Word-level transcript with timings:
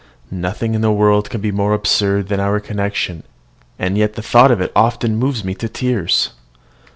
Nothing 0.33 0.73
in 0.73 0.81
the 0.81 0.91
world 0.91 1.29
can 1.29 1.41
be 1.41 1.51
more 1.51 1.75
absurd 1.75 2.27
than 2.29 2.39
our 2.39 2.59
connection, 2.59 3.21
and 3.77 3.99
yet 3.99 4.13
the 4.13 4.23
thought 4.23 4.49
of 4.49 4.59
it 4.59 4.71
often 4.75 5.15
moves 5.15 5.43
me 5.43 5.53
to 5.53 5.69
tears. 5.69 6.31